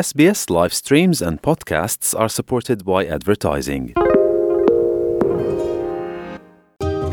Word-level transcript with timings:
SBS 0.00 0.40
live 0.52 0.74
streams 0.78 1.20
and 1.26 1.38
podcasts 1.44 2.12
are 2.22 2.28
supported 2.28 2.80
by 2.88 3.06
advertising. 3.16 3.84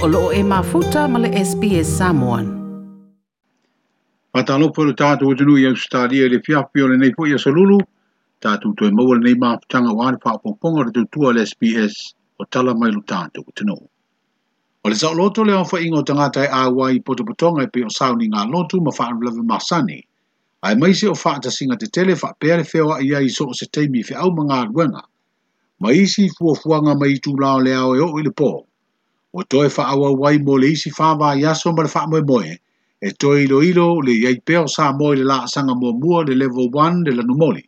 O 0.04 0.24
e 0.34 0.42
mafuta 0.44 1.04
male 1.14 1.30
SBS 1.52 1.88
Samoan. 2.00 2.50
Patalo 4.36 4.68
po 4.76 4.82
le 4.82 4.92
tātou 5.04 5.32
tunu 5.44 5.56
i 5.64 5.72
le 6.34 6.42
fiafi 6.50 6.84
o 6.84 6.90
le 6.92 6.98
nei 7.04 7.14
po 7.16 7.24
i 7.32 7.38
Asolulu, 7.40 7.80
tātou 8.48 8.76
toi 8.82 8.92
maua 9.00 9.16
le 9.16 9.24
nei 9.32 9.40
mafutanga 9.46 9.96
o 9.96 10.04
ane 10.08 10.20
whaapoponga 10.26 10.86
le 10.92 10.92
tutua 11.00 11.32
le 11.40 11.48
SBS 11.54 11.98
o 12.38 12.44
tala 12.46 12.76
mai 12.84 12.92
lu 12.92 13.02
tātou 13.14 13.48
tunu. 13.56 13.80
O 14.84 14.90
le 14.90 14.96
sao 14.96 15.14
loto 15.14 15.44
le 15.44 15.56
onfa 15.64 15.80
ingo 15.88 16.04
tangata 16.04 16.44
e 16.44 16.52
awa 16.66 16.92
i 16.92 17.00
potopotonga 17.00 17.64
e 17.64 17.72
pe 17.72 17.88
sauni 18.00 18.28
ngā 18.36 18.44
lotu 18.52 18.82
ma 18.84 18.92
whaanulawe 19.00 19.48
masani– 19.56 20.02
ai 20.64 20.76
mai 20.80 20.94
se 20.96 21.08
o 21.12 21.16
fa 21.16 21.40
ta 21.44 21.50
singa 21.52 21.76
te 21.76 21.88
tele 21.92 22.16
fa 22.16 22.32
pe 22.40 22.48
le 22.56 22.64
feo 22.64 22.88
ia 23.04 23.20
i 23.20 23.28
so 23.38 23.46
se 23.52 23.66
teimi 23.68 24.02
fe 24.08 24.14
au 24.16 24.30
manga 24.36 24.64
ruanga 24.72 25.04
mai 25.82 26.06
si 26.14 26.24
fu 26.36 26.46
fu 26.60 26.70
nga 26.82 26.94
mai 27.00 27.14
tu 27.24 27.32
la 27.42 27.52
le 27.66 27.72
ao 27.76 27.92
e 27.96 28.00
o 28.00 28.08
ile 28.20 28.32
po 28.40 28.50
o 29.38 29.42
toi 29.52 29.68
fa 29.76 29.84
awa 29.94 30.10
wai 30.22 30.38
mo 30.46 30.54
le 30.62 30.70
si 30.82 30.90
fa 30.98 31.08
va 31.20 31.30
ia 31.42 31.52
so 31.62 31.70
mal 31.78 31.90
fa 31.94 32.02
mo 32.12 32.20
mo 32.30 32.40
e 32.42 33.10
toi 33.22 33.38
ilo 33.44 33.60
ilo 33.70 33.88
le 34.06 34.14
ia 34.24 34.32
i 34.36 34.40
pe 34.48 34.56
o 34.58 34.66
sa 34.76 34.86
mo 34.98 35.08
le 35.18 35.24
la 35.32 35.40
sanga 35.54 35.76
mo 35.82 35.90
mo 36.02 36.24
le 36.28 36.34
level 36.42 36.68
1 36.72 37.04
de 37.06 37.12
la 37.18 37.24
no 37.28 37.36
moli 37.42 37.64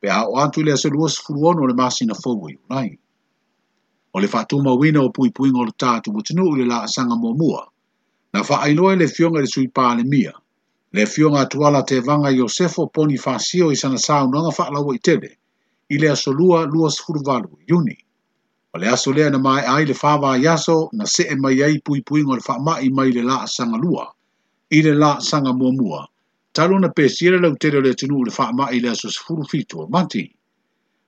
pe 0.00 0.06
a 0.12 0.28
o 0.28 0.32
antu 0.42 0.60
le 0.66 0.74
se 0.82 0.88
luos 0.94 1.14
fu 1.22 1.32
o 1.40 1.50
no 1.56 1.64
le 1.68 1.72
masina 1.80 2.12
fo 2.22 2.30
wi 2.42 2.52
nai 2.70 2.88
o 4.14 4.20
le 4.20 4.28
fa 4.32 4.40
tu 4.48 4.56
mo 4.64 4.72
wi 4.80 4.88
no 4.92 5.02
pui 5.14 5.28
pui 5.36 5.48
ngol 5.54 5.70
ta 5.80 6.00
tu 6.04 6.12
mo 6.12 6.20
tu 6.26 6.32
le 6.58 6.64
la 6.72 6.78
sanga 6.94 7.16
mo 7.22 7.30
mo 7.40 7.48
na 8.32 8.40
fa 8.48 8.56
ai 8.68 8.72
no 8.76 8.86
le 9.00 9.06
fionga 9.16 9.40
le 9.42 9.48
sui 9.54 9.68
pa 9.76 9.86
le 9.98 10.04
mia 10.12 10.34
Ne 10.92 11.04
fio 11.06 11.14
fionga 11.28 11.46
tuala 11.48 11.82
te 11.84 12.00
vanga 12.00 12.30
Iosefo 12.30 12.86
poni 12.94 13.16
fasio 13.18 13.70
i 13.70 13.76
sana 13.76 13.98
sao 13.98 14.26
nonga 14.26 14.50
whakla 14.54 14.80
wa 14.86 14.94
i 14.94 14.98
tele, 14.98 15.28
i 15.90 15.98
le 15.98 16.08
aso 16.08 16.30
lua 16.32 16.62
lua 16.66 16.90
sifuru 16.90 17.20
valu 17.26 17.58
i 17.66 17.96
O 18.74 18.78
le 18.78 18.86
aso 18.88 19.12
lea 19.12 19.30
na 19.30 19.38
mai 19.38 19.64
ai 19.66 19.84
le 19.84 19.94
whawa 19.94 20.36
yaso 20.38 20.88
na 20.92 21.04
se 21.06 21.24
e 21.28 21.34
mai 21.34 21.62
ai 21.62 21.80
pui 21.84 22.02
pui 22.06 22.22
ngol 22.22 22.38
whakma 22.46 22.78
i 22.80 22.88
mai 22.90 23.10
le 23.12 23.22
la 23.22 23.46
sanga 23.46 23.76
lua, 23.76 24.06
i 24.70 24.82
le 24.82 24.94
la 24.94 25.20
sanga 25.20 25.52
mua 25.52 25.70
mua. 25.72 26.06
Talo 26.52 26.78
na 26.78 26.88
pesiere 26.88 27.40
lau 27.40 27.56
tere 27.56 27.80
le 27.82 27.94
tunu 27.94 28.22
le 28.24 28.30
whakma 28.30 28.64
i 28.70 28.78
le 28.80 28.94
so 28.94 29.08
sifuru 29.08 29.42
fitua 29.48 29.88
manti, 29.90 30.24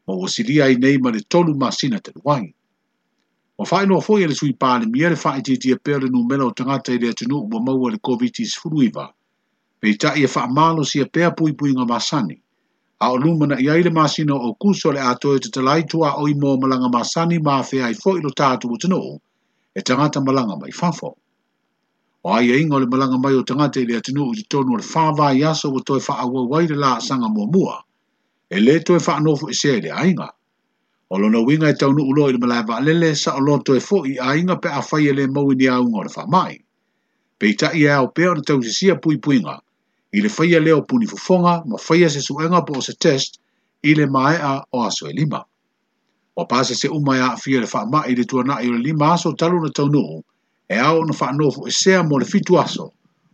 ma 0.08 0.14
wasiria 0.16 0.66
i 0.68 0.76
nei 0.76 0.98
ma 0.98 1.10
le 1.10 1.20
tolu 1.28 1.54
masina 1.54 1.98
te 2.02 2.10
luai. 2.16 2.46
O 3.60 3.64
whae 3.68 3.84
noa 3.86 4.00
foi 4.00 4.22
ele 4.24 4.34
sui 4.34 4.52
pāle 4.58 4.86
miere 4.90 5.14
whae 5.22 5.40
titi 5.44 5.70
e 5.70 5.76
pere 5.78 6.06
no 6.10 6.20
mela 6.28 6.44
o 6.46 6.50
tangata 6.52 6.92
i 6.92 6.98
le 6.98 7.12
tunu 7.14 7.38
ua 7.52 7.60
maua 7.62 7.90
le 7.90 7.98
COVID-19 8.02 8.58
fuluiva. 8.60 9.04
iwa 9.06 9.14
pei 9.80 9.94
tai 9.96 10.22
e 10.22 10.26
whaamalo 10.34 10.82
si 10.90 10.98
a 11.00 11.06
pea 11.06 11.30
pui 11.38 11.52
pui 11.54 11.70
ngā 11.72 11.84
masani. 11.86 12.36
A 13.00 13.12
o 13.14 13.16
lumana 13.16 13.54
i 13.62 13.68
aile 13.70 13.90
masina 13.94 14.34
o 14.34 14.50
kuso 14.58 14.90
le 14.92 14.98
ato 15.00 15.34
e 15.36 15.40
te 15.40 15.50
talai 15.54 15.86
tua 15.86 16.16
o 16.18 16.26
i 16.26 16.34
mō 16.34 16.56
malanga 16.60 16.88
masani 16.90 17.38
ma 17.38 17.60
a 17.62 17.88
i 17.90 17.94
fo 17.94 18.16
ilo 18.18 18.30
tātu 18.34 18.72
o 18.72 18.76
tino 18.76 18.98
e 19.74 19.80
tangata 19.82 20.20
malanga 20.20 20.56
mai 20.58 20.72
fafo. 20.72 21.14
O 22.24 22.32
ai 22.34 22.50
e 22.50 22.58
inga 22.60 22.74
o 22.76 22.80
le 22.80 22.86
malanga 22.86 23.18
mai 23.18 23.34
o 23.34 23.42
tangata 23.44 23.78
i 23.80 23.86
le 23.86 23.96
atinu 24.00 24.26
o 24.30 24.34
te 24.34 24.42
tonu 24.48 24.76
le 24.76 24.82
whāwā 24.82 25.30
i 25.38 25.44
aso 25.46 25.70
o 25.70 25.80
toi 25.80 26.00
wha 26.02 26.14
awa 26.26 26.42
waire 26.50 26.74
la 26.74 26.98
sanga 27.00 27.28
mua 27.28 27.46
mua. 27.46 27.78
E 28.50 28.58
le 28.58 28.80
toi 28.82 28.98
wha 28.98 29.16
anofu 29.16 29.48
i 29.50 29.54
se 29.54 29.78
le 29.80 29.94
ainga. 29.94 30.28
O 31.10 31.18
lo 31.18 31.44
winga 31.44 31.70
i 31.70 31.74
taunu 31.78 32.02
ulo 32.02 32.28
i 32.28 32.32
le 32.32 32.38
malaiwa 32.38 32.76
alele 32.82 33.14
sa 33.14 33.36
o 33.36 33.40
lo 33.40 33.58
toi 33.62 33.78
fo 33.80 34.02
i 34.06 34.18
ainga 34.18 34.56
pe 34.56 34.68
a 34.68 34.82
whaia 34.82 35.10
e 35.12 35.14
le 35.14 35.26
mau 35.28 35.52
i 35.52 35.54
ni 35.54 35.68
aunga 35.68 35.98
o 36.00 36.02
le 36.02 36.10
wha 36.16 36.26
mai. 36.26 36.58
Pei 37.38 37.54
ta 37.54 37.70
i 37.72 37.86
au 37.88 38.10
peo 38.10 38.34
na 38.34 38.42
tau 38.42 38.58
si 38.62 38.72
sia 38.72 38.96
pui 38.98 39.18
puinga. 39.22 39.54
Pui 39.60 39.67
i 40.12 40.20
le 40.22 40.28
faia 40.28 40.60
leo 40.60 40.82
punifofonga 40.82 41.62
ma 41.66 41.78
faia 41.78 42.08
se 42.10 42.20
suenga 42.20 42.64
po 42.64 42.80
se 42.82 42.92
test 42.98 43.38
i 43.82 43.94
le 43.94 44.06
mai 44.06 44.36
a 44.36 44.52
o 44.72 44.82
aso 44.84 45.06
e 45.08 45.12
lima. 45.12 45.40
O 46.36 46.44
pāse 46.46 46.74
se 46.74 46.88
umai 46.88 47.20
a 47.20 47.36
fia 47.36 47.60
le 47.60 47.68
ma 47.92 48.06
i 48.06 48.14
le 48.14 48.24
tuana 48.24 48.60
i 48.62 48.68
le 48.70 48.78
lima 48.78 49.12
aso 49.12 49.32
talu 49.36 49.60
na 49.60 49.70
taunuhu 49.70 50.24
e 50.68 50.78
au 50.78 51.04
na 51.04 51.32
nofu 51.32 51.66
e 51.66 51.70
sea 51.70 52.02
mo 52.02 52.18
le 52.18 52.24
fitu 52.24 52.58
aso 52.58 52.92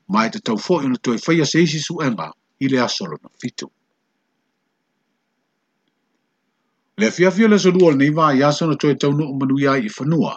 mai 0.09 0.28
te 0.31 0.41
tau 0.41 0.56
fo 0.59 0.81
i 0.82 0.88
na 0.88 0.97
toi 1.04 1.19
faia 1.19 1.44
se 1.47 1.62
isi 1.62 1.78
suenga 1.78 2.28
i 2.60 2.66
le 2.69 2.78
aso 2.81 3.04
na 3.06 3.16
fitu. 3.41 3.66
Le 7.00 7.09
fia 7.10 7.31
fia 7.31 7.49
le 7.49 7.59
solua 7.59 7.91
le 7.93 7.97
neiva 7.99 8.26
i 8.34 8.43
aso 8.43 8.66
na 8.66 8.75
toi 8.76 8.94
taunuhu 9.00 9.32
manuia 9.38 9.72
i 9.76 9.88
fanua 9.97 10.32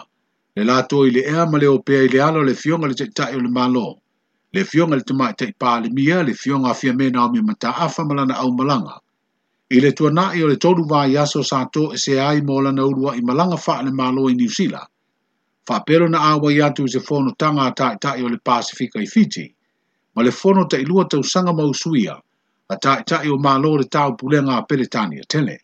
le 0.54 0.62
lato 0.64 1.04
i 1.06 1.10
le 1.10 1.20
ea 1.32 1.44
ma 1.50 1.58
le 1.58 1.66
opea 1.66 2.02
i 2.02 2.08
le 2.08 2.20
alo 2.22 2.40
le 2.42 2.54
fionga 2.54 2.86
le 2.86 2.94
te 2.94 3.06
tai 3.10 3.34
o 3.34 3.40
le 3.40 3.48
malo 3.48 3.86
le 4.52 4.64
fiong 4.64 4.92
le 4.94 5.02
tumai 5.04 5.34
tei 5.36 5.52
pali 5.58 5.90
mia 5.92 6.22
le 6.22 6.32
fiong 6.32 6.64
a 6.66 6.72
fia 6.74 6.92
mena 6.94 7.24
o 7.24 7.28
mi 7.28 7.40
mata 7.42 7.68
afa 7.72 8.04
malana 8.04 8.34
au 8.36 8.50
malanga. 8.52 8.96
I 9.70 9.80
le 9.80 9.92
tuana 9.92 10.32
i 10.34 10.42
o 10.42 10.46
le 10.46 10.56
tolu 10.56 10.86
vai 10.88 11.10
yaso 11.12 11.42
sato 11.44 11.92
e 11.92 11.98
se 11.98 12.18
ai 12.18 12.40
mo 12.40 12.58
lana 12.60 12.82
urua 12.86 13.12
i 13.16 13.20
malanga 13.20 13.56
faa 13.58 13.82
le 13.82 13.92
malo 13.92 14.28
i 14.30 14.34
New 14.34 14.48
Zealand. 14.48 14.88
Faa 15.66 15.84
na 16.08 16.18
awa 16.32 16.50
yatu 16.50 16.84
i 16.84 16.88
se 16.88 17.00
fono 17.00 17.32
tanga 17.36 17.70
ta 17.76 17.92
i 17.92 17.98
ta 18.00 18.12
o 18.16 18.26
le 18.28 18.38
Pasifika 18.38 18.98
i 19.02 19.06
Fiji. 19.06 19.52
Ma 20.14 20.22
le 20.22 20.30
fono 20.30 20.64
ta 20.66 20.78
ilua 20.78 21.04
tau 21.04 21.22
sanga 21.22 21.52
mau 21.52 21.74
suia 21.74 22.16
a 22.70 22.76
ta 22.76 23.04
i 23.22 23.28
o 23.28 23.36
malo 23.36 23.76
le 23.76 23.84
tau 23.84 24.16
pulenga 24.16 24.56
a 24.56 24.64
peletania 24.64 25.24
tele. 25.28 25.60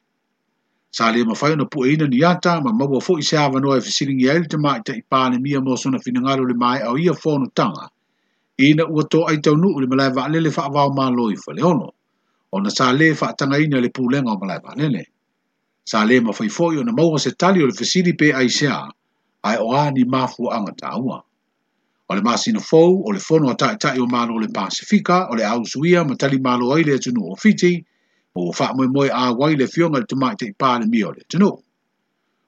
Sa 0.91 1.09
le 1.11 1.25
mawhai 1.25 1.57
na 1.57 1.65
pu 1.65 1.87
ina 1.87 2.07
ni 2.07 2.21
yata 2.21 2.61
ma 2.61 2.71
mawa 2.71 3.01
fo 3.01 3.17
i 3.17 3.23
se 3.23 3.35
awa 3.37 3.59
noa 3.61 3.79
e 3.79 3.81
fisiringi 3.81 4.29
ailita 4.29 4.59
mai 4.59 4.83
tei 4.85 5.01
pāle 5.11 5.41
mia 5.41 5.61
mo 5.61 5.75
sona 5.77 5.99
finangaro 5.99 6.45
le 6.45 6.53
mai 6.55 6.83
au 6.85 6.99
ia 6.99 7.15
fono 7.15 7.49
tanga 7.57 7.89
ina 8.59 8.85
ua 8.87 9.03
to 9.11 9.27
ai 9.29 9.37
tau 9.43 9.57
nuu 9.57 9.81
le 9.83 9.87
malai 9.91 10.11
wa 10.17 10.25
alele 10.27 10.49
wha 10.57 10.63
avao 10.69 10.91
maa 10.99 11.11
loi 11.19 11.35
fa 11.45 11.53
le 11.57 11.63
ono. 11.73 11.89
O 12.55 12.61
na 12.63 12.71
sa 12.71 12.87
le 12.99 13.09
wha 13.19 13.27
tanga 13.39 13.57
ina 13.65 13.81
le 13.85 13.89
pūlenga 13.97 14.31
o 14.35 14.39
malai 14.43 14.59
wa 14.65 14.71
alele. 14.75 15.05
Sa 15.91 16.05
le 16.09 16.21
ma 16.23 16.33
fai 16.39 16.47
fōi 16.57 16.79
o 16.81 16.83
na 16.87 16.93
maua 16.99 17.19
se 17.25 17.31
tali 17.41 17.63
o 17.63 17.67
le 17.67 17.75
fesiri 17.81 18.13
pe 18.21 18.31
ai 18.33 18.49
sea, 18.59 18.79
ai 19.49 19.57
o 19.59 19.67
ani 19.83 20.05
mafu 20.13 20.43
anga 20.57 20.73
tāua. 20.83 21.19
O 22.09 22.15
le 22.15 22.21
masina 22.27 22.61
fōu, 22.71 23.03
o 23.07 23.11
le 23.17 23.21
fono 23.27 23.49
a 23.51 23.55
tae 23.61 23.75
tae 23.83 23.99
o 23.99 24.07
maa 24.07 24.27
le 24.45 24.49
Pasifika, 24.57 25.29
o 25.31 25.35
le 25.39 25.43
au 25.53 25.63
suia 25.73 26.05
ma 26.09 26.15
tali 26.21 26.39
maa 26.47 26.57
loa 26.57 26.79
ile 26.81 26.93
atunu 26.99 27.21
o 27.31 27.35
fiti, 27.35 27.75
o 28.37 28.41
wha 28.59 28.67
mwe 28.75 28.87
mwe 28.87 29.11
a 29.11 29.33
wai 29.39 29.57
le 29.57 29.67
fionga 29.67 29.99
le 29.99 30.07
tumai 30.07 30.37
te 30.37 30.47
ipa 30.47 30.79
le 30.81 30.87
mio 30.87 31.11
le 31.11 31.21
atunu. 31.27 31.51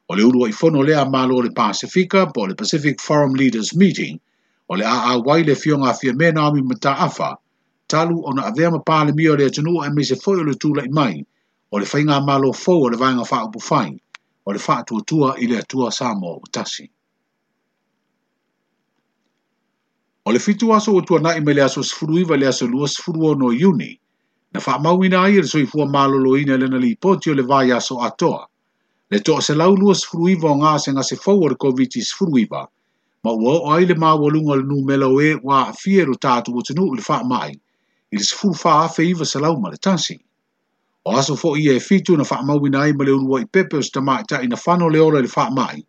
O 0.09 0.15
le 0.15 0.23
uru 0.23 0.47
i 0.47 0.53
fono 0.53 0.83
lea 0.87 1.03
maa 1.11 1.27
le 1.27 1.51
Pasifika, 1.51 2.31
po 2.35 2.41
le 2.47 2.55
Pacific 2.55 3.01
Forum 3.01 3.33
Leaders 3.35 3.75
Meeting, 3.75 4.21
o 4.69 4.75
le 4.77 4.85
a 4.85 5.17
wai 5.19 5.43
le 5.45 5.55
fionga 5.55 5.93
fia 5.95 6.13
me 6.15 6.31
na 6.33 6.49
omi 6.49 6.63
mata 6.63 6.91
afa, 6.99 7.37
talu 7.87 8.23
ona 8.27 8.43
na 8.43 8.49
avea 8.51 8.71
mapale 8.71 9.13
mi 9.15 9.29
o 9.29 9.37
le 9.37 9.47
atanua 9.47 9.87
e 9.87 9.91
meise 9.91 10.17
foi 10.17 10.41
o 10.41 10.43
le 10.45 10.55
tula 10.55 10.83
i 10.85 10.89
mai, 10.91 11.25
o 11.71 11.79
le 11.79 11.85
whainga 11.87 12.21
malo 12.21 12.53
fau 12.53 12.85
o 12.85 12.89
le 12.89 12.97
vanga 12.97 13.23
wha 13.23 13.45
upu 13.47 13.61
fai, 13.61 13.95
o 14.45 14.53
le 14.53 14.59
wha 14.59 14.83
tua 14.85 15.01
tua 15.07 15.35
i 15.39 15.47
le 15.47 15.59
atua 15.59 15.93
sa 15.93 16.15
mo 16.15 16.41
o 16.43 16.43
tasi. 16.51 16.91
O 20.27 20.33
le 20.33 20.39
fitu 20.39 20.75
aso 20.75 20.97
o 20.97 21.01
tua 21.03 21.21
nai 21.21 21.41
me 21.41 21.53
le 21.55 21.63
aso 21.63 21.83
sifuru 21.83 22.19
iwa 22.19 22.37
le 22.37 22.47
aso 22.49 22.67
lua 22.67 22.89
sifuru 22.89 23.25
o 23.31 23.35
no 23.35 23.53
iuni, 23.53 24.01
na 24.53 24.59
wha 24.67 24.79
mau 24.83 25.05
ina 25.05 25.21
ai 25.23 25.39
le 25.41 25.47
soifua 25.47 25.87
malo 25.87 26.19
lo 26.19 26.37
ina 26.37 26.57
le 26.59 26.67
nali 26.67 26.91
ipoti 26.97 27.31
o 27.31 27.35
le 27.35 27.43
vai 27.43 27.71
aso 27.71 28.03
atoa, 28.03 28.47
le 29.11 29.21
toa 29.21 29.41
se 29.43 29.55
lau 29.55 29.77
lua 29.77 29.95
sifuru 29.95 30.29
iwa 30.29 30.51
o 30.51 30.55
ngā 30.59 30.73
se 30.83 30.91
ngā 30.91 31.05
se 31.07 31.15
fau 31.17 31.39
o 31.39 31.49
le 31.49 31.55
COVID-19 31.55 32.03
sifuru 32.03 32.39
iwa, 32.43 32.67
ma 33.27 33.33
ua 33.33 33.53
o 33.67 33.71
aile 33.75 33.95
ma 33.97 34.15
ua 34.15 34.31
lunga 34.31 34.55
le 34.57 34.63
nu 34.71 34.79
mela 34.89 35.07
oe 35.11 35.29
wa 35.43 35.59
fie 35.81 36.03
ro 36.07 36.15
tātu 36.15 36.55
o 36.59 36.61
tenu 36.67 36.85
le 36.95 37.03
wha 37.09 37.19
mai, 37.31 37.49
i 38.15 38.17
le 38.17 38.23
sifu 38.25 38.53
wha 38.63 38.75
afe 38.87 39.03
iwa 39.11 39.27
sa 39.27 39.41
lau 39.43 39.57
ma 39.61 39.71
le 39.71 39.79
tansi. 39.85 40.15
O 41.05 41.11
aso 41.19 41.35
fo 41.41 41.57
i 41.59 41.65
e 41.75 41.81
fitu 41.83 42.15
na 42.17 42.23
wha 42.31 42.39
mau 42.47 42.63
ina 42.67 42.87
ma 42.95 43.03
le 43.05 43.11
urua 43.19 43.41
i 43.43 43.47
pepe 43.57 43.77
o 43.77 43.83
sita 43.83 44.01
mai 44.01 44.23
ta 44.31 44.39
ina 44.47 44.55
whano 44.57 44.87
le 44.89 44.99
ora 45.03 45.21
le 45.23 45.27
wha 45.35 45.49
mai, 45.51 45.83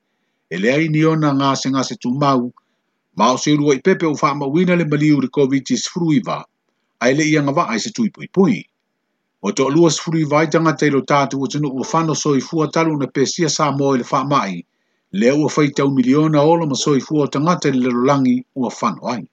e 0.49 0.57
le 0.57 0.71
ai 0.73 0.87
ni 0.89 1.03
ona 1.05 1.29
ngā 1.33 1.51
se 1.61 1.69
ngā 1.69 1.83
se 1.85 1.95
tu 2.01 2.09
mau, 2.09 2.49
ma 3.17 3.29
o 3.33 3.37
se 3.37 3.53
urua 3.53 3.75
i 3.77 3.81
pepe 3.85 4.07
o 4.09 4.15
wha 4.21 4.33
mau 4.33 4.49
ina 4.57 4.73
le 4.75 4.89
mali 4.89 5.13
uri 5.13 5.29
COVID-19 5.29 5.77
sifuru 5.77 6.13
iwa, 6.17 6.37
a 6.99 7.09
ele 7.09 7.21
i 7.29 7.37
anga 7.37 7.51
wa 7.51 7.77
se 7.79 7.91
tui 7.93 8.09
pui 8.09 8.27
pui. 8.33 8.63
O 9.45 9.51
to 9.51 9.69
lua 9.69 9.91
sifuru 9.91 10.25
iwa 10.25 10.41
i 10.41 10.49
tangata 10.49 10.89
i 10.89 10.89
lo 10.89 11.05
tātu 11.05 11.37
o 11.43 11.47
tenu 11.47 11.69
o 11.69 11.85
whano 11.85 12.13
so 12.15 12.33
i 12.33 12.41
fuatalu 12.41 12.97
na 12.97 13.05
pesia 13.05 13.49
sa 13.49 13.69
mo 13.71 13.93
le 13.93 14.03
wha 14.09 14.25
mai, 14.25 14.63
le 15.11 15.31
ua 15.31 15.47
fai 15.47 15.69
tau 15.71 15.89
miliona 15.89 16.41
ola 16.43 16.65
ma 16.65 16.75
soi 16.75 16.99
fua 16.99 17.23
o 17.23 17.27
tangata 17.29 17.69
le 17.71 17.79
lalolangi 17.79 18.45
ua 18.55 18.69
whano 18.81 19.07
ai. 19.07 19.25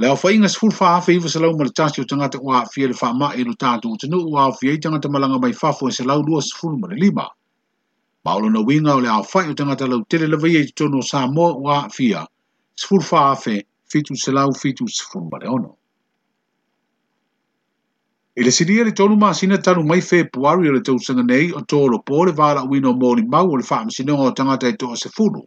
Le 0.00 0.06
au 0.08 0.16
fai 0.16 0.34
inga 0.36 0.46
sifur 0.48 0.72
faa 0.72 0.96
afe 0.96 1.14
iwa 1.14 1.28
salau 1.28 1.56
malitasi 1.56 2.00
o 2.00 2.04
tangata 2.04 2.38
ua 2.38 2.62
afia 2.62 2.86
le 2.88 2.94
faa 2.94 3.12
mae 3.14 3.42
no 3.44 3.54
tātu 3.54 3.96
tanu 3.98 4.18
ua 4.28 4.46
afia 4.52 4.72
i 4.72 4.78
tangata 4.78 5.08
malanga 5.08 5.38
mai 5.40 5.52
fafo 5.52 5.88
e 5.88 5.92
salau 5.92 6.22
lua 6.22 6.42
sifur 6.42 6.76
malilima. 6.78 7.26
Ma 8.24 8.34
olo 8.36 8.48
na 8.50 8.60
winga 8.60 8.94
o 8.94 9.00
le 9.00 9.08
au 9.08 9.24
fai 9.24 9.48
o 9.50 9.54
tangata 9.54 9.86
lau 9.86 10.04
tele 10.04 10.26
la 10.28 10.36
vaiei 10.36 10.70
tono 10.72 11.00
sa 11.02 11.26
moa 11.26 11.56
ua 11.56 11.84
afia 11.86 12.26
sifur 12.76 13.02
faa 13.02 13.30
afe 13.32 13.66
fitu 13.88 14.16
salau 14.16 14.52
fitu 14.54 14.84
sifur 14.88 15.24
malilima. 15.32 15.74
I 18.40 18.44
le 18.44 18.52
siria 18.54 18.84
le 18.86 18.92
tonu 18.94 19.16
maa 19.18 19.34
sina 19.34 19.56
tanu 19.58 19.82
mai 19.82 20.00
fe 20.00 20.18
puari 20.30 20.68
o 20.68 20.72
le 20.74 20.80
tau 20.86 20.94
sanga 21.06 21.22
nei 21.26 21.46
o 21.58 21.62
tō 21.72 21.80
lo 21.92 21.98
pō 22.08 22.18
le 22.28 22.32
vāla 22.40 22.60
wino 22.70 22.92
mō 23.00 23.08
ni 23.18 23.24
mau 23.32 23.48
o 23.50 23.56
le 23.58 23.64
whaam 23.70 23.90
sina 23.90 24.14
o 24.14 24.28
tangata 24.30 24.70
i 24.70 24.76
tōa 24.78 24.94
se 25.00 25.10
funu. 25.16 25.42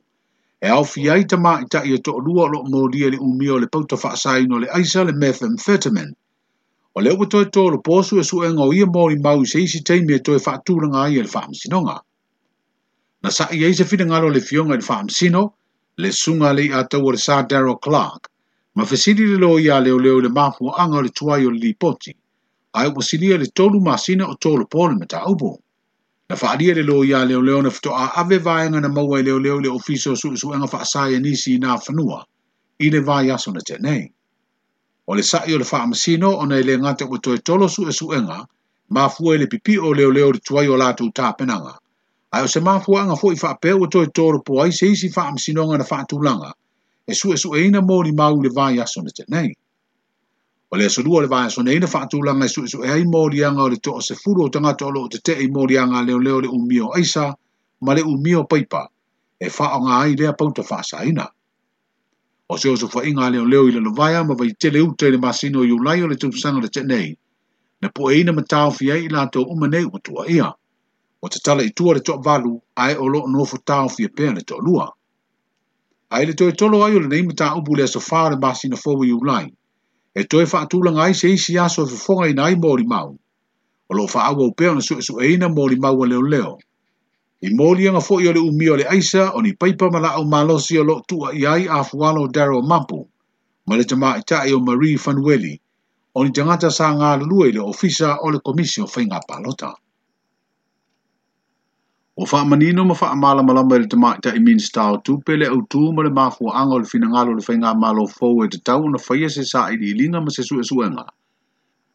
E 0.59 0.67
au 0.67 0.83
fi 0.83 1.07
ai 1.09 1.23
tama 1.23 1.53
i 1.63 1.69
ta 1.71 1.85
i 1.87 1.93
a 1.95 2.01
tō 2.07 2.17
lua 2.25 2.49
lo 2.51 2.59
mō 2.67 2.81
lia 2.93 3.07
le 3.15 3.21
umi 3.23 3.47
o 3.47 3.61
le 3.63 3.69
pauta 3.71 3.95
whaasai 3.95 4.43
no 4.51 4.59
le 4.59 4.67
aisa 4.79 5.05
le 5.07 5.15
methamphetamine. 5.23 6.11
O 6.91 6.99
le 6.99 7.15
uko 7.15 7.29
toi 7.31 7.45
tō 7.47 7.63
pō 7.87 8.01
su 8.03 8.19
e 8.19 8.27
su 8.27 8.43
e 8.43 8.51
ngau 8.57 8.75
ia 8.75 8.89
mō 8.97 9.05
ni 9.13 9.21
mau 9.23 9.39
i 9.39 9.47
se 9.53 9.63
isi 9.63 9.79
teimi 9.87 10.19
e 10.19 10.19
toi 10.27 10.39
whaatūra 10.43 10.91
ngā 10.91 11.05
i 11.15 11.19
e 11.21 11.23
le 11.23 11.31
whaam 11.31 11.55
sinonga. 11.63 11.95
Na 13.23 13.29
sa 13.31 13.47
i 13.55 13.63
eise 13.69 13.87
fina 13.93 14.09
ngalo 14.11 14.33
le 14.35 14.43
fionga 14.49 14.75
i 14.75 14.83
le 14.83 14.87
whaam 14.91 15.07
sino, 15.21 15.45
le 15.95 16.11
sunga 16.11 16.51
le 16.59 16.67
a 16.73 16.83
tau 16.91 17.07
o 17.07 17.15
le 17.15 17.23
sā 17.27 17.39
Darrell 17.47 17.79
Clark, 17.87 18.27
ma 18.75 18.83
fesiri 18.83 19.31
le 19.31 19.39
lo 19.45 19.55
ia 19.59 19.79
le 19.79 19.95
o 19.95 19.99
leo 20.07 20.19
le 20.19 20.27
mafu 20.41 20.75
anga 20.75 20.99
le 21.07 21.15
tuai 21.21 21.45
o 21.47 21.53
le 21.55 21.63
li 21.69 21.71
poti 21.73 22.17
ai 22.73 22.87
o 22.95 23.01
silia 23.01 23.35
e 23.35 23.37
le 23.37 23.47
tolu 23.47 23.81
masina 23.81 24.25
o 24.27 24.35
tolu 24.35 24.65
pole 24.67 24.95
me 24.95 25.05
taubo. 25.05 25.57
Na 26.29 26.35
faalia 26.35 26.73
le 26.75 26.83
loo 26.83 27.03
ia 27.03 27.25
leo 27.25 27.41
leo 27.41 27.61
na 27.61 27.69
fito 27.69 27.91
a 27.91 28.07
ave 28.15 28.37
vaenga 28.37 28.79
na 28.81 28.87
maua 28.89 29.19
i 29.19 29.23
leo 29.23 29.39
leo 29.39 29.59
le 29.59 29.69
ofiso 29.69 30.15
su 30.15 30.35
su 30.37 30.53
enga 30.53 30.67
faa 30.67 30.85
saia 30.85 31.17
e 31.17 31.19
nisi 31.19 31.55
i 31.55 31.57
nga 31.57 31.77
fanua, 31.77 32.23
i 32.79 32.89
le 32.89 32.99
vae 33.01 33.31
aso 33.31 33.51
na 33.51 33.59
tenei. 33.61 34.11
O 35.07 35.15
le 35.15 35.23
sae 35.23 35.53
o 35.53 35.57
le 35.57 35.65
faa 35.65 35.85
masino 35.87 36.31
o 36.39 36.45
na 36.45 36.55
ele 36.59 36.77
ngate 36.77 37.03
o 37.11 37.17
toi 37.17 37.37
tolo 37.39 37.67
su 37.67 37.83
e 37.89 37.91
su 37.91 38.07
enga, 38.13 38.47
mafua 38.89 39.35
i 39.35 39.39
le 39.39 39.47
pipi 39.47 39.75
o 39.77 39.91
leo 39.93 40.11
leo 40.11 40.31
le 40.31 40.39
tuai 40.39 40.67
o 40.67 40.77
lato 40.77 41.03
uta 41.03 41.33
penanga. 41.33 41.75
Ai 42.31 42.41
o 42.43 42.47
se 42.47 42.59
mafua 42.61 43.03
enga 43.03 43.15
fo 43.19 43.31
i 43.33 43.35
faa 43.35 43.55
peo 43.61 43.83
o 43.83 43.87
toi 43.87 44.07
tolo 44.15 44.39
po 44.39 44.61
ai 44.63 44.71
se 44.71 44.85
isi 44.87 45.09
faa 45.11 45.31
masino 45.35 45.67
nga 45.67 45.77
na 45.77 45.83
faa 45.83 46.07
tulanga, 46.07 46.53
e 47.03 47.13
su 47.19 47.33
e 47.33 47.37
su 47.37 47.51
e 47.57 47.67
ina 47.67 47.81
mori 47.81 48.13
mau 48.13 48.39
le 48.41 48.49
vae 48.55 48.79
aso 48.79 49.01
na 49.03 49.11
tenei. 49.11 49.51
O 50.73 50.77
le 50.77 50.85
asurua 50.85 51.21
le 51.21 51.27
vaya 51.27 51.49
sone 51.49 51.73
ina 51.75 51.85
fatu 51.87 52.21
langa 52.23 52.45
isu 52.45 52.61
isu 52.67 52.77
ea 52.87 52.95
imo 53.03 53.27
lianga 53.29 53.61
o 53.63 53.69
le 53.69 53.73
e 53.73 53.75
e 53.77 53.81
e 53.83 53.85
toa 53.87 54.01
se 54.07 54.15
furo 54.15 54.47
tanga 54.53 54.71
tolo 54.79 54.99
o 55.03 55.07
te 55.11 55.19
te 55.19 55.33
imo 55.45 55.65
lianga 55.67 55.99
leo 56.07 56.19
leo 56.25 56.39
le 56.43 56.47
umio 56.47 56.87
aisa 56.95 57.23
ma 57.83 57.91
le 57.95 58.01
umio 58.01 58.41
paipa 58.51 58.81
e 59.39 59.47
faa 59.57 59.75
nga 59.83 59.93
ai 60.03 60.13
lea 60.19 60.31
pauta 60.39 60.63
faa 60.69 60.83
sa 60.89 61.03
ina. 61.03 61.25
O 62.51 62.55
se 62.57 62.67
osu 62.71 62.87
faa 62.87 63.03
inga 63.03 63.27
leo 63.33 63.43
leo 63.51 63.67
ila 63.69 63.81
le 63.87 63.91
vaya 63.99 64.23
ma 64.23 64.33
vai 64.39 64.51
tele 64.61 64.79
uta 64.87 65.05
ili 65.09 65.17
masino 65.19 65.59
i 65.65 65.71
ulai 65.75 65.99
o 66.03 66.07
le 66.07 66.15
tupusanga 66.15 66.61
le 66.63 66.69
te 66.75 66.81
nei 66.89 67.09
na 67.81 67.87
po 67.95 68.01
e 68.13 68.19
ina 68.21 68.31
matau 68.37 68.69
fia 68.77 68.95
ila 69.05 69.27
to 69.33 69.39
uma 69.51 69.67
nei 69.67 69.85
utua 69.95 70.23
ia. 70.37 70.47
O 71.23 71.27
te 71.31 71.37
tala 71.45 71.63
i 71.67 71.71
tua 71.77 71.91
le 71.95 71.99
toa 72.07 72.17
valu 72.25 72.53
ai 72.83 72.93
olo 72.95 73.19
nofu 73.33 73.57
tau 73.69 73.85
fia 73.95 74.09
pia 74.15 74.31
le 74.37 74.41
toa 74.49 74.61
lua. 74.65 74.85
Ai 76.13 76.23
le 76.27 76.33
toa 76.39 76.51
tolo 76.59 76.77
ai 76.85 76.95
o 76.95 76.99
le 77.03 77.07
neimata 77.11 77.55
ubu 77.59 77.75
le 77.75 77.83
asofa 77.83 78.21
le 78.31 78.37
masino 78.39 78.77
fowu 78.83 79.03
i 79.03 79.11
ulai 79.11 79.51
e 80.19 80.23
toe 80.31 80.43
wha 80.51 80.59
atula 80.65 80.89
ngai 80.93 81.13
se 81.19 81.27
isi 81.35 81.53
aso 81.65 81.81
e 81.83 81.87
whuwhonga 81.91 82.25
i 82.31 82.33
nai 82.39 82.53
mōri 82.63 82.85
mau. 82.93 83.09
O 83.89 83.91
lo 83.97 84.03
wha 84.13 84.19
awa 84.29 84.43
upeo 84.51 84.71
na 84.75 84.81
su 84.87 84.93
e 84.99 85.03
su 85.07 85.13
eina 85.27 85.47
mōri 85.57 85.77
mau 85.85 85.97
a 86.03 86.07
leo 86.11 86.21
leo. 86.33 86.53
I 87.41 87.49
mōri 87.59 87.83
anga 87.89 88.03
fōi 88.09 88.25
o 88.29 88.33
le 88.35 88.41
umi 88.49 88.67
o 88.69 88.75
le 88.79 88.85
aisa 88.95 89.23
o 89.37 89.41
ni 89.43 89.51
paipa 89.61 89.87
mala 89.93 90.09
au 90.19 90.23
malosi 90.33 90.75
o 90.79 90.83
lo 90.89 90.95
tua 91.09 91.27
i 91.33 91.47
ai 91.53 91.63
a 91.67 91.79
fuwalo 91.89 92.23
daro 92.35 92.59
mampu. 92.71 92.99
Ma 93.67 93.73
le 93.77 93.83
tama 93.91 94.09
i 94.19 94.23
tae 94.29 94.51
o 94.53 94.59
Marie 94.67 94.97
Fanueli 95.05 95.55
o 96.17 96.23
ni 96.23 96.31
tangata 96.35 96.69
sa 96.77 96.85
ngā 96.97 97.09
lulua 97.21 97.45
i 97.49 97.55
le 97.55 97.61
ofisa 97.71 98.09
o 98.21 98.27
le 98.33 98.39
komisio 98.47 98.85
whainga 98.93 99.19
palota. 99.25 99.71
palota. 99.71 99.79
O 102.19 102.25
wha 102.27 102.43
manino 102.43 102.83
ma 102.83 102.93
wha 102.93 103.11
amala 103.13 103.43
malama 103.43 103.75
ili 103.75 103.87
tamak 103.87 104.21
ta 104.21 104.33
imin 104.35 104.59
stau 104.59 104.97
tu 105.01 105.13
pele 105.25 105.45
au 105.49 105.61
tu 105.69 105.79
ma 105.95 106.01
le 106.03 106.09
mafu 106.17 106.49
anga 106.61 106.75
o 106.75 106.79
le 106.83 106.85
fina 106.85 107.07
ngalo 107.07 107.35
le 107.37 107.41
whainga 107.47 107.71
malo 107.83 108.05
fau 108.05 108.43
e 108.45 108.47
te 108.55 108.59
tau 108.69 108.83
na 108.93 108.97
whaia 109.05 109.29
se 109.35 109.43
sa 109.51 109.61
i 109.75 109.77
li 109.83 109.93
linga 109.99 110.19
ma 110.25 110.29
se 110.35 110.43
su 110.43 110.59
e 110.59 110.63
su 110.69 110.81
enga. 110.87 111.05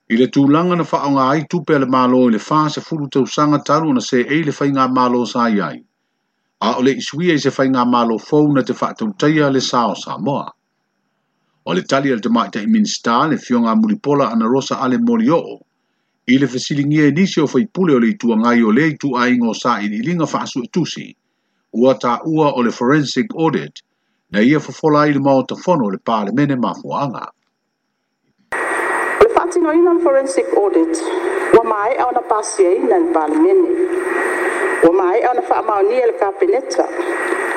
I 0.09 0.17
le 0.17 0.27
tū 0.37 0.47
na 0.55 0.63
wha 0.63 1.03
anga 1.09 1.23
ai 1.37 1.45
tu 1.51 1.61
pele 1.69 1.85
malo 1.97 2.23
i 2.29 2.33
le 2.37 2.41
wha 2.49 2.63
se 2.73 2.81
furu 2.81 3.11
tau 3.13 3.27
sanga 3.27 3.59
taru 3.61 3.93
na 3.93 4.01
se 4.01 4.23
e 4.25 4.43
le 4.49 4.53
whainga 4.59 4.89
malo 4.89 5.25
sa 5.27 5.51
i 5.53 5.61
ai. 5.69 5.79
A 6.65 6.75
o 6.79 6.83
le 6.89 6.97
isui 7.03 7.31
e 7.35 7.39
se 7.39 7.51
whainga 7.53 7.85
malo 7.85 8.17
fau 8.19 8.49
na 8.57 8.63
te 8.65 8.73
wha 8.73 8.93
tau 8.97 9.13
taia 9.21 9.51
le 9.53 9.61
sa 9.61 9.85
o 9.93 9.95
sa 10.07 10.17
moa. 10.17 10.49
O 11.69 11.73
le 11.77 11.83
tali 11.83 12.09
ili 12.09 12.21
tamak 12.29 12.53
ta 12.53 12.61
imin 12.65 12.89
stau 12.97 13.29
le 13.29 13.37
fionga 13.37 13.77
muripola 13.83 14.33
ana 14.33 14.49
rosa 14.49 14.81
ale 14.81 14.97
mori 14.99 15.29
o'o. 15.29 15.61
i 16.29 16.39
le 16.39 16.47
fesiligia 16.49 17.07
e 17.07 17.11
nisi 17.13 17.41
o 17.41 17.47
faipule 17.47 17.95
o 17.95 17.99
le 18.01 18.09
ituagai 18.09 18.63
o 18.67 18.73
le 18.75 18.87
ituaiga 18.89 19.47
o 19.47 19.55
saʻiliʻiliga 19.55 20.27
tusi 20.75 21.15
ua 21.73 21.93
taʻua 21.95 22.51
o 22.59 22.63
le 22.67 22.71
forensic 22.71 23.31
audit 23.39 23.83
na 24.33 24.41
ia 24.43 24.59
fofola 24.61 25.01
ai 25.03 25.13
le 25.13 25.21
maotafono 25.21 25.87
o 25.87 25.91
le 25.91 25.99
palemene 26.03 26.57
mafuaaga 26.57 27.31
le 29.23 29.29
faatinoina 29.37 29.91
o 29.91 29.95
le 29.95 30.01
forensic 30.03 30.47
audit 30.57 30.99
ua 31.55 31.63
mae 31.65 31.95
ona 32.03 32.23
pasi 32.29 32.67
aina 32.67 32.97
e 32.97 33.01
le 33.07 33.13
palemene 33.13 33.71
ua 34.83 34.93
mae 34.99 35.23
ona 35.31 35.43
faamaonia 35.43 36.07
le 36.07 36.13
kapeneta 36.19 36.89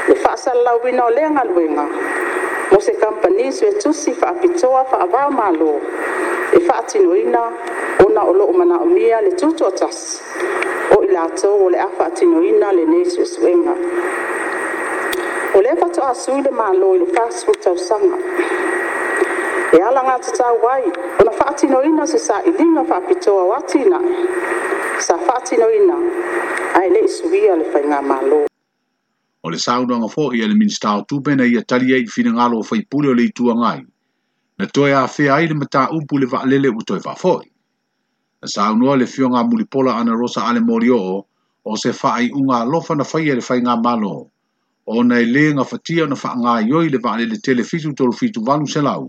le 0.09 0.15
faasalalauina 0.15 1.05
o 1.05 1.09
le 1.09 1.23
agaluega 1.25 1.85
mo 2.71 2.79
se 2.81 2.91
kampani 3.01 3.51
suetusi 3.51 4.13
faapitoa 4.13 4.85
avao 5.01 5.31
malo 5.31 5.73
e 6.55 6.59
faatinoina 6.67 7.41
ona 8.05 8.21
o 8.29 8.33
loo 8.33 8.51
manaʻomia 8.59 9.17
le 9.25 9.31
tutuatasi 9.41 10.21
o 10.95 10.97
i 11.05 11.09
latou 11.15 11.57
o 11.65 11.69
le 11.73 11.77
a 11.87 11.89
faatinoina 11.97 12.67
lenei 12.77 13.05
suʻesuʻega 13.05 13.75
o 15.57 15.61
lea 15.65 15.75
fatoʻasui 15.81 16.41
le 16.47 16.51
mālō 16.59 16.87
i 16.95 16.99
le 17.03 17.07
fasu 17.17 17.53
tausaga 17.65 18.17
e 19.77 19.81
ala 19.89 20.01
gatatau 20.09 20.65
ai 20.73 20.83
ona 21.21 21.33
faatinoina 21.41 22.07
se 22.13 22.17
saʻiliga 22.27 22.83
faapitoa 22.91 23.41
o 23.49 23.51
atina 23.59 23.99
sa 25.09 25.17
faatinoina 25.27 25.97
ae 26.81 26.89
leʻi 26.95 27.09
suia 27.19 27.57
le 27.61 27.69
faigā 27.75 28.01
mālō 28.13 28.39
o 29.45 29.49
le 29.53 29.57
saunoaga 29.67 30.09
foʻi 30.17 30.41
e 30.43 30.47
le 30.51 30.55
minista 30.63 30.97
o 30.97 31.05
tupe 31.13 31.35
na 31.35 31.45
ia 31.45 31.61
tali 31.61 31.93
ai 31.95 32.03
i 32.09 32.13
finagalo 32.17 32.57
o 32.59 32.63
faipule 32.69 33.09
o 33.13 33.17
le 33.19 33.23
ituaga 33.29 33.67
ai 33.75 33.81
na 34.59 34.65
toi 34.75 34.91
a 34.93 35.03
fea 35.07 35.35
aile 35.39 35.55
ma 35.55 35.65
tā 35.73 35.85
upu 35.95 36.17
le 36.19 36.27
vaalele 36.31 36.69
u 36.79 36.83
toi 36.87 36.99
vafoi. 37.05 37.47
Na 38.41 38.47
e 38.47 38.51
sa 38.53 38.65
unua 38.75 38.97
le 38.99 39.05
fio 39.13 39.29
ngā 39.31 39.43
mulipola 39.47 39.93
ana 39.99 40.17
rosa 40.21 40.41
ale 40.49 40.59
mori 40.69 40.89
o, 40.95 41.19
o 41.65 41.77
se 41.83 41.93
faa 41.99 42.17
i 42.25 42.27
unga 42.39 42.59
alofa 42.65 42.95
na 42.99 43.05
faya 43.11 43.37
le 43.39 43.45
fai 43.49 43.59
ngā 43.67 43.75
malo, 43.83 44.13
o 44.85 45.03
na 45.07 45.21
i 45.23 45.29
le 45.35 45.45
ngā 45.55 45.65
fatia 45.71 46.09
na 46.11 46.15
faa 46.23 46.35
ngā 46.43 46.57
ioi 46.67 46.91
le 46.95 46.99
vaalele 47.05 47.39
tele 47.45 47.63
fitu 47.69 47.93
tolu 47.95 48.13
fitu 48.19 48.43
vanu 48.47 48.67
se 48.73 48.81
lau, 48.83 49.07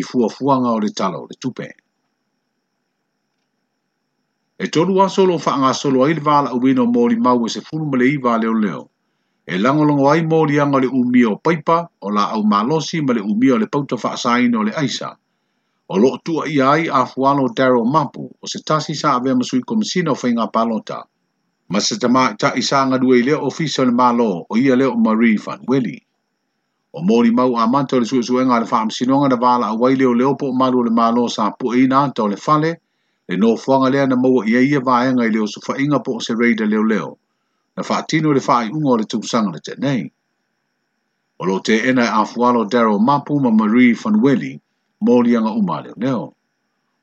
i 0.00 0.02
fua 0.08 0.28
fuanga 0.36 0.74
o 0.74 0.82
le 0.82 0.90
tala 0.98 1.22
o 1.22 1.28
le 1.30 1.38
tupe. 1.38 1.70
E 4.60 4.66
tolu 4.74 4.96
wa 4.98 5.06
solo 5.16 5.38
faa 5.38 5.56
ngā 5.62 5.72
solo 5.82 6.02
aile 6.06 6.20
vaala 6.30 6.50
uino 6.58 6.84
mori 6.96 7.16
mau 7.28 7.46
e 7.46 7.52
se 7.56 7.60
funu 7.68 7.86
male 7.92 8.10
i 8.10 8.18
vaale 8.24 8.46
o 8.50 8.54
leo. 8.54 8.70
leo 8.82 8.88
e 9.46 9.56
langolongo 9.58 10.06
ai 10.12 10.20
mō 10.30 10.38
rianga 10.48 10.78
le 10.84 10.88
umi 11.00 11.24
o 11.24 11.34
paipa 11.44 11.76
o 12.04 12.10
la 12.16 12.24
au 12.34 12.42
malosi 12.52 12.98
ma 13.06 13.12
le 13.16 13.20
umi 13.30 13.48
o 13.54 13.56
le 13.58 13.66
pauta 13.72 13.96
whaasaino 14.02 14.58
o 14.60 14.64
le 14.64 14.72
aisa. 14.82 15.10
O 15.92 15.96
lo 16.02 16.18
tua 16.24 16.44
i 16.46 16.60
ai 16.72 16.88
a 16.88 17.04
fuano 17.06 17.48
Daryl 17.56 17.84
Mapu 17.94 18.24
o 18.42 18.46
se 18.46 18.58
tasi 18.66 18.94
sa 18.94 19.14
ave 19.16 19.34
masui 19.34 19.60
komisina 19.64 20.12
o 20.12 20.18
whainga 20.22 20.46
palota. 20.54 20.98
Ma 21.70 21.80
se 21.80 21.96
tama 21.98 22.34
ta 22.38 22.52
i 22.54 22.62
sa 22.62 22.84
ngadu 22.86 23.14
e 23.14 23.22
leo 23.22 23.46
ofisa 23.46 23.84
le 23.84 23.92
malo 23.92 24.44
o 24.50 24.56
ia 24.56 24.76
leo 24.76 24.94
Marie 24.96 25.38
Van 25.44 25.60
Welli. 25.68 25.98
O 26.92 27.00
mōri 27.02 27.32
mau 27.32 27.56
a 27.56 27.66
manta 27.66 27.96
o 27.96 28.00
le 28.00 28.04
suesu 28.06 28.38
enga 28.40 28.60
le 28.60 28.66
whaamsinonga 28.68 29.28
na 29.28 29.36
vala 29.36 29.66
a 29.70 29.74
wai 29.74 29.94
leo 29.96 30.12
leo 30.14 30.34
po 30.34 30.50
o 30.50 30.52
malo 30.52 30.82
le 30.84 30.90
malo 30.90 31.28
sa 31.28 31.50
pu 31.58 31.72
e 31.74 31.84
ina 31.84 31.98
anta 32.04 32.22
o 32.22 32.28
le 32.28 32.36
fale 32.36 32.70
le 33.28 33.36
no 33.36 33.56
fuanga 33.56 33.90
lea 33.90 34.06
na 34.06 34.16
maua 34.16 34.44
ia 34.46 34.60
ia 34.60 34.80
vaenga 34.80 35.24
i 35.26 35.30
leo 35.30 35.46
sufa 35.46 35.74
inga 35.82 36.00
po 36.04 36.16
o 36.20 36.20
se 36.20 36.34
reida 36.34 36.66
leo 36.66 36.82
leo. 36.84 36.88
leo 37.08 37.18
na 37.80 37.86
wha 37.88 38.02
tino 38.04 38.28
le 38.36 38.40
whai 38.44 38.68
ungo 38.70 38.96
le 39.00 39.04
tukusanga 39.10 39.50
le 39.56 39.60
tenei. 39.66 40.12
O 41.40 41.48
lo 41.48 41.58
te 41.64 41.74
ena 41.88 42.04
e 42.06 42.12
afualo 42.22 42.68
Daryl 42.68 42.98
Mapu 43.00 43.40
ma 43.40 43.50
Marie 43.50 43.94
Fanueli, 44.02 44.52
mōli 45.04 45.30
anga 45.38 45.52
umaleo 45.60 45.94
neo. 45.96 46.34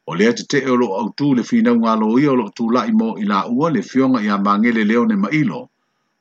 O 0.09 0.13
lea 0.13 0.33
te 0.37 0.43
te 0.45 0.59
eolo 0.61 0.87
au 0.99 1.07
tū 1.17 1.33
le 1.35 1.41
whinau 1.49 1.75
ngā 1.81 1.93
lo 2.01 2.07
ia 2.21 2.29
o 2.31 2.35
lo 2.39 2.45
tū 2.55 2.69
lai 2.75 2.93
mō 2.93 3.17
i 3.21 3.25
la 3.25 3.41
ua 3.49 3.71
le 3.73 3.81
fionga 3.81 4.21
i 4.23 4.29
a 4.29 4.37
mangele 4.37 4.85
leo 4.85 5.05
ne 5.05 5.17
mailo, 5.17 5.61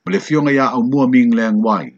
ma 0.06 0.12
le 0.12 0.18
fionga 0.20 0.50
i 0.50 0.58
a 0.58 0.72
au 0.72 0.82
mua 0.82 1.06
ming 1.08 1.36
leang 1.36 1.60
wai. 1.62 1.92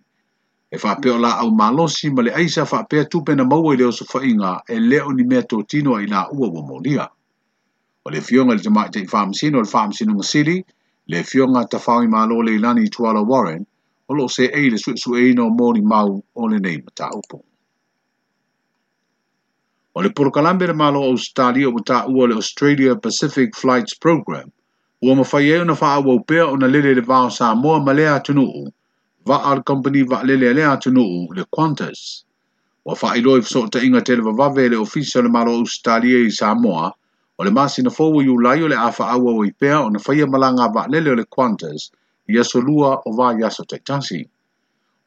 E 0.68 0.76
wha 0.82 0.92
peo 1.00 1.16
la 1.16 1.38
au 1.40 1.54
malosi 1.54 2.10
ma 2.10 2.22
le 2.26 2.34
aisa 2.34 2.66
wha 2.66 2.82
pea 2.90 3.04
tupe 3.06 3.34
na 3.38 3.44
maua 3.44 3.72
i 3.74 3.78
leo 3.78 3.92
su 3.94 4.04
wha 4.10 4.20
inga 4.24 4.50
e 4.68 4.80
leo 4.80 5.12
ni 5.14 5.22
mea 5.24 5.46
tō 5.46 5.62
tino 5.70 5.96
i 6.02 6.06
la 6.10 6.26
ua 6.34 6.50
wa 6.50 6.62
mōlia. 6.66 7.06
O 8.04 8.10
le 8.10 8.20
fionga 8.20 8.54
le 8.58 8.60
te 8.60 8.70
mai 8.70 8.90
te 8.90 8.98
i 9.00 9.06
whaamsino 9.06 9.62
le 9.62 9.68
whaamsino 9.70 10.12
ngasiri, 10.14 10.56
ngasiri, 10.58 10.77
le 11.08 11.22
fionga 11.24 11.64
ta 11.70 11.78
fawi 11.78 12.06
ma 12.08 12.26
lo 12.26 12.40
le 12.44 12.58
lani 12.58 12.84
i 12.84 12.88
tuala 12.88 13.22
Warren, 13.22 13.66
o 14.10 14.14
lo 14.14 14.28
se 14.28 14.44
e 14.44 14.68
le 14.70 14.76
suetsu 14.78 15.14
e 15.16 15.30
ino 15.30 15.48
mori 15.48 15.80
mau 15.80 16.22
o 16.34 16.46
le 16.46 16.58
nei 16.58 16.78
mata 16.84 17.08
upo. 17.18 17.42
O 19.96 20.00
le 20.02 20.10
porokalambe 20.10 20.66
le 20.66 20.74
malo 20.74 21.00
o 21.00 21.16
stali 21.16 21.64
o 21.64 21.72
mata 21.72 22.04
ua 22.08 22.26
le 22.28 22.34
Australia 22.34 22.94
Pacific 22.96 23.56
Flights 23.56 23.94
Program, 23.98 24.52
ua 25.02 25.14
mawhai 25.14 25.48
e 25.50 25.58
una 25.62 25.74
faa 25.74 25.98
ua 26.04 26.14
upea 26.20 26.46
o 26.46 26.56
na 26.56 26.66
lele 26.66 26.94
le 26.94 27.00
vao 27.00 27.30
sa 27.30 27.54
moa 27.54 27.80
ma 27.80 27.92
lea 27.92 28.20
tunu 28.20 28.44
u, 28.44 28.72
va 29.26 29.38
al 29.50 29.62
company 29.64 30.02
va 30.02 30.22
lele 30.22 30.52
lea 30.52 30.76
tunu 30.76 31.00
u 31.02 31.32
le 31.32 31.44
Qantas. 31.56 32.24
Wa 32.84 32.94
faa 32.94 33.16
iloi 33.16 33.40
fso 33.42 33.66
ta 33.70 33.80
inga 33.80 34.02
te 34.04 34.14
le 34.16 34.22
vavave 34.22 34.68
le 34.70 34.76
ofisio 34.76 35.22
le 35.22 35.28
malo 35.28 35.56
o 35.60 35.64
stali 35.64 36.14
e 36.14 36.20
i 36.26 36.30
sa 36.30 36.54
moa, 36.54 36.92
O 37.42 37.44
le 37.46 37.50
masina 37.56 37.90
fou 37.96 38.16
i 38.22 38.28
ulai 38.30 38.62
o 38.66 38.68
le 38.70 38.76
afa 38.84 39.04
awa 39.16 39.32
o 39.40 39.42
i 39.48 39.50
pea 39.60 39.76
o 39.82 39.90
na 39.94 39.98
whaia 40.04 40.26
malanga 40.30 40.64
vaalele 40.76 41.10
o 41.12 41.18
le 41.18 41.24
Qantas 41.36 41.82
i 42.34 42.38
aso 42.42 42.62
lua 42.68 42.88
o 43.08 43.12
vā 43.18 43.28
i 43.40 43.44
aso 43.48 43.62
taitasi. 43.72 44.18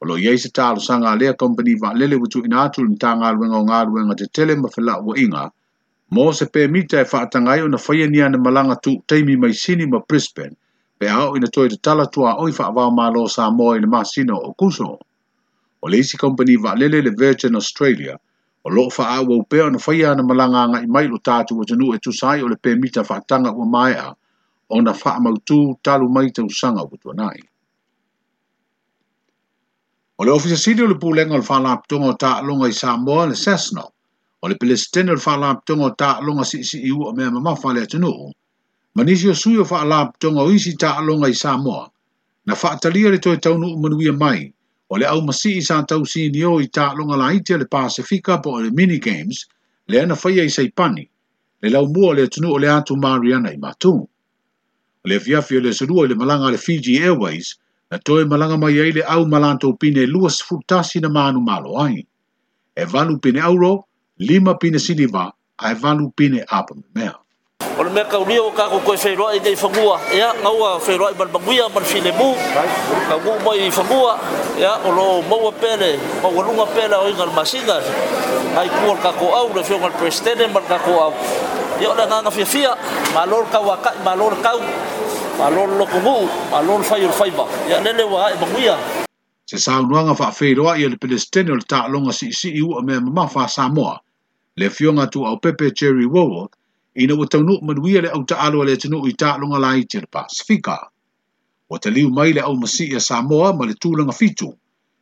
O 0.00 0.08
lo 0.08 0.16
iei 0.22 0.38
se 0.44 0.48
tālo 0.58 0.80
sanga 0.86 1.12
lea 1.20 1.34
lea 1.40 1.76
wa 1.82 1.90
lele 1.98 2.16
wutu 2.22 2.40
ina 2.46 2.58
atu 2.66 2.86
ni 2.88 2.96
tā 3.02 3.10
ngā 3.20 3.28
luenga 3.36 3.58
o 3.60 3.66
ngā 3.68 3.80
luenga 3.90 4.14
te 4.22 4.26
tele 4.36 4.54
ma 4.56 4.68
whila 4.76 4.94
ua 5.04 5.14
inga. 5.24 5.44
Mō 6.16 6.24
se 6.38 6.46
pē 6.54 6.62
mita 6.72 7.02
e 7.04 7.10
whaatangai 7.12 7.60
o 7.66 7.68
na 7.68 7.76
whaia 7.86 8.06
ni 8.08 8.22
ana 8.22 8.38
malanga 8.38 8.80
tu 8.82 8.96
teimi 9.06 9.36
mai 9.36 9.52
sini 9.52 9.84
ma 9.86 10.00
Brisbane 10.08 10.56
pe 10.98 11.12
o 11.12 11.36
ina 11.36 11.48
toi 11.52 11.68
te 11.68 11.76
tala 11.84 12.06
tua 12.06 12.36
o 12.40 12.48
oi 12.48 12.52
whaavau 12.58 12.90
mālo 12.96 13.28
sa 13.28 13.44
mō 13.52 13.76
i 13.76 13.80
le 13.84 13.88
masina 13.88 14.32
o 14.40 14.56
kuso. 14.56 14.90
O 15.84 15.88
le 15.88 15.98
isi 16.00 16.16
wa 16.64 16.72
lele 16.80 16.98
le 17.02 17.10
Virgin 17.12 17.54
Australia– 17.54 18.16
o 18.66 18.70
lo 18.70 18.82
fa 18.96 19.04
a 19.16 19.18
wo 19.28 19.36
pe 19.50 19.58
on 19.66 19.78
fa 19.84 19.92
ya 20.00 20.14
na 20.14 20.22
malanga 20.22 20.62
nga 20.70 20.78
i 20.86 20.88
mai 20.94 21.06
lo 21.12 21.18
ta 21.18 21.36
o 21.60 21.62
tunu 21.68 21.86
e 21.94 21.98
tu 22.04 22.10
sai 22.20 22.38
o 22.44 22.46
le 22.52 22.56
pe 22.62 22.70
mita 22.80 23.02
fa 23.08 23.16
o 23.62 23.64
mai 23.74 23.92
a 23.98 24.06
o 24.70 24.74
na 24.80 24.92
fa 24.92 25.12
ma 25.24 25.30
tu 25.48 25.58
talu 25.84 26.06
mai 26.14 26.28
te 26.34 26.40
usanga 26.50 26.82
o 26.92 26.94
tu 27.02 27.10
nai 27.18 27.38
o 30.18 30.20
le 30.26 30.30
ofisa 30.30 30.56
sidi 30.56 30.82
o 30.82 30.86
le 30.86 30.94
pulenga 31.02 31.34
o 31.34 31.38
le 31.42 31.46
fa 31.50 31.58
la 31.58 31.72
ptunga 31.82 32.06
o 32.14 32.14
ta 32.22 32.40
longa 32.46 32.68
i 32.70 32.72
Samoa 32.72 33.26
le 33.30 33.34
sesno 33.34 33.84
o 34.42 34.44
le 34.48 34.54
pelestene 34.60 35.10
o 35.10 35.14
le 35.18 35.24
fa 35.26 35.34
la 35.42 35.50
ptunga 35.58 35.84
o 35.90 35.90
ta 36.00 36.08
si 36.50 36.62
si 36.62 36.78
iu 36.88 37.02
o 37.08 37.12
mea 37.16 37.30
mama 37.34 37.56
fa 37.58 37.72
le 37.74 37.82
tunu 37.90 38.14
manisi 38.94 39.26
o 39.28 39.34
sui 39.34 39.56
o 39.58 39.64
fa 39.66 39.82
la 39.84 40.06
ptunga 40.14 40.40
o 40.46 40.50
isi 40.54 40.76
ta 40.78 41.00
longa 41.02 41.26
i 41.28 41.34
Samoa 41.34 41.90
na 42.46 42.54
fa 42.54 42.68
atalia 42.78 43.10
le 43.10 43.18
toi 43.18 43.36
taunu 43.42 43.66
o 43.74 43.76
manuia 43.82 44.12
mai 44.14 44.54
o 44.92 44.98
le 45.00 45.06
au 45.08 45.20
masi 45.28 45.50
i 45.56 45.62
sa 45.66 45.76
tau 45.90 46.04
si 46.12 46.22
ni 46.32 46.42
o 46.44 46.58
i 46.60 46.68
ta 46.76 46.84
longa 46.96 47.16
la 47.20 47.26
iti 47.38 47.56
le 47.60 47.64
Pasifika 47.74 48.36
po 48.44 48.58
le 48.64 48.70
mini 48.78 48.98
games 49.06 49.46
le 49.88 50.00
ana 50.02 50.14
faya 50.22 50.44
i 50.48 50.52
saipani 50.56 51.04
le 51.62 51.68
lau 51.74 51.86
mua 51.94 52.10
le 52.18 52.26
tunu 52.32 52.50
o 52.52 52.58
le 52.60 52.68
atu 52.72 52.96
Mariana 53.04 53.52
i 53.56 53.58
matu. 53.64 53.94
Le 55.08 55.16
fiafi 55.20 55.56
o 55.56 55.60
le 55.64 55.72
surua 55.78 56.04
le 56.08 56.14
malanga 56.14 56.50
le 56.52 56.58
Fiji 56.64 56.98
Airways 57.00 57.54
na 57.90 57.98
toe 57.98 58.24
malanga 58.32 58.58
mai 58.60 58.76
ai 58.84 58.92
le 58.98 59.02
au 59.14 59.24
malanto 59.34 59.72
pine 59.80 60.04
luas 60.14 60.42
futasi 60.48 61.00
na 61.00 61.08
manu 61.08 61.40
malo 61.40 61.80
ai. 61.86 62.04
E 62.76 62.84
vanu 62.84 63.18
pine 63.18 63.40
auro, 63.40 63.86
lima 64.18 64.56
pine 64.60 64.78
siniva, 64.78 65.24
ai 65.58 65.72
e 65.72 65.80
vanu 65.82 66.12
pine 66.16 66.44
apa 66.58 66.76
mea 66.94 67.14
me 67.92 68.02
ka 68.08 68.16
uri 68.18 68.40
o 68.40 68.48
ka 68.50 68.68
ko 68.72 68.80
ko 68.82 68.96
fe 68.96 69.12
roi 69.14 69.38
dei 69.38 69.54
fangua 69.56 70.00
ya 70.16 70.32
ngaua 70.42 70.80
fe 70.80 70.96
roi 70.96 71.12
bal 71.14 71.28
banguia 71.28 71.68
bal 71.68 71.84
filebu 71.84 72.32
ka 73.08 73.14
bu 73.20 73.36
mai 73.44 73.68
fangua 73.70 74.16
ya 74.58 74.80
o 74.88 74.90
lo 74.90 75.20
mo 75.28 75.36
wa 75.46 75.52
pele 75.52 76.00
o 76.24 76.28
wa 76.32 76.40
lunga 76.42 76.66
pele 76.72 76.96
o 76.96 77.04
ingal 77.12 77.28
masinga 77.36 77.76
ai 78.56 78.68
ku 78.72 78.96
ka 79.02 79.12
ko 79.20 79.28
au 79.36 79.52
le 79.52 79.60
fe 79.62 79.76
ngal 79.76 79.92
prestene 80.00 80.48
mar 80.48 80.64
ka 80.64 80.80
ko 80.80 81.12
au 81.12 81.12
ya 81.80 81.92
la 81.92 82.08
nga 82.08 82.30
fe 82.32 82.44
fia 82.44 82.72
malor 83.14 83.44
ka 83.52 83.60
wa 83.60 83.76
ka 83.76 83.90
malor 84.04 84.32
ka 84.40 84.50
malor 85.36 85.68
lo 85.76 85.84
ko 85.84 85.98
mu 86.00 86.16
malor 86.50 86.80
fa 86.82 86.96
yur 86.96 87.12
faiba 87.12 87.44
ya 87.68 87.76
le 87.84 87.92
le 87.92 88.04
wa 88.08 88.32
banguia 88.40 88.76
se 89.44 89.58
sa 89.60 89.80
unwa 89.84 90.00
nga 90.08 90.14
fa 90.16 90.32
fe 90.32 90.54
roi 90.56 90.80
le 90.88 90.96
prestene 90.96 91.52
o 91.52 91.60
ta 91.60 91.84
longa 91.92 92.12
si 92.12 92.32
si 92.32 92.56
u 92.60 92.72
me 92.80 92.96
ma 93.04 93.28
fa 93.28 93.44
samoa 93.48 94.00
le 94.56 94.70
fionga 94.72 95.06
tu 95.12 95.20
au 95.26 95.36
pepe 95.36 95.70
cherry 95.76 96.06
world 96.08 96.48
ina 96.94 97.14
wa 97.14 97.26
tau 97.26 97.42
nuk 97.42 97.62
manuia 97.62 98.00
le 98.02 98.08
au 98.10 98.24
ta'alo 98.24 98.64
le 98.64 98.76
tinu 98.76 99.04
i 99.08 99.12
ta'alo 99.14 99.46
nga 99.48 99.58
lai 99.58 99.84
tira 99.84 100.06
Pasifika. 100.06 100.78
Wa 101.68 101.78
ta 101.78 101.90
liu 101.90 102.10
mai 102.10 102.32
le 102.32 102.40
au 102.42 102.54
masi 102.56 102.92
ya 102.92 103.00
Samoa 103.00 103.52
ma 103.56 103.64
le 103.64 103.72
tūlanga 103.74 104.12
fitu, 104.12 104.52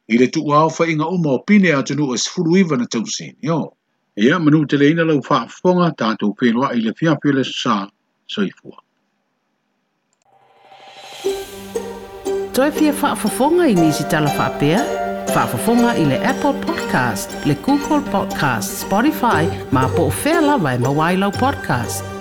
i 0.09 0.19
le 0.19 0.31
tuu 0.31 0.55
au 0.55 0.71
fa 0.71 0.87
inga 0.87 1.07
uma 1.09 1.31
opine 1.39 1.71
a 1.75 1.83
tinu 1.83 2.15
e 2.15 2.19
sifuru 2.19 2.57
iwa 2.57 2.77
na 2.77 2.87
tau 2.87 3.07
sin, 3.07 3.35
yo. 3.41 3.75
Ia 4.17 4.39
manu 4.39 4.67
te 4.67 4.77
le 4.77 4.91
ina 4.91 5.05
lau 5.05 5.19
whaafonga 5.19 5.91
tātou 5.99 6.35
whenua 6.41 6.73
i 6.77 6.81
le 6.85 6.93
fiapio 6.95 7.33
le 7.35 7.45
sa 7.45 7.89
saifua. 8.31 8.79
Toi 12.55 12.71
fia 12.71 12.93
fonga 12.93 13.67
i 13.67 13.75
nisi 13.75 13.75
tala 13.75 13.75
whaapea? 13.75 13.75
Toi 13.75 13.75
fia 13.75 13.75
whaafafonga 13.75 13.75
i 13.75 13.75
nisi 13.75 14.05
tala 14.11 14.31
whaapea? 14.39 15.00
Fafafonga 15.31 15.95
ile 15.97 16.19
Apple 16.27 16.55
Podcast, 16.67 17.31
le 17.47 17.55
Google 17.63 18.03
Podcast, 18.11 18.83
Spotify, 18.85 19.47
ma 19.71 19.87
po 19.87 20.11
fela 20.11 20.57
vai 20.59 20.75
e 20.75 20.79
mawailo 20.79 21.31
podcast. 21.31 22.20